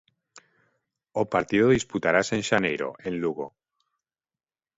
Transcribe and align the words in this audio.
O 1.21 1.23
partido 1.33 1.73
disputarase 1.77 2.33
en 2.39 2.43
xaneiro 2.49 2.89
en 3.07 3.13
Lugo. 3.21 3.47